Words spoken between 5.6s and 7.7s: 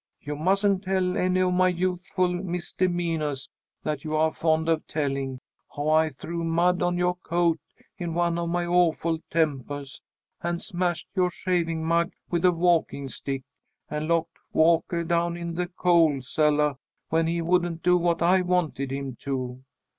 how I threw mud on yoah coat,